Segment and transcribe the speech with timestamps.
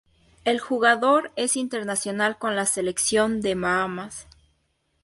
[0.45, 4.25] El jugador es Internacional con la Selección de Bahamas.